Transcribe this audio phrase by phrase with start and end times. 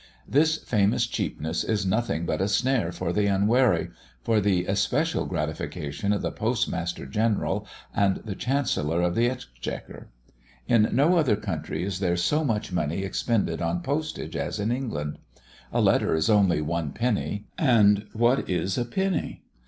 [0.27, 3.89] This famous cheapness is nothing but a snare for the unwary,
[4.23, 10.09] for the especial gratification of the Postmaster General and the Chancellor of the Exchequer.
[10.67, 15.19] In no other country is there so much money expended on postage as in England.
[15.71, 19.43] A letter is only one penny; and what is a penny?